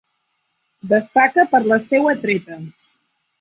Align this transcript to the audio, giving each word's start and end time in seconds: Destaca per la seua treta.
Destaca 0.93 1.45
per 1.51 1.61
la 1.73 1.79
seua 1.91 2.17
treta. 2.25 2.59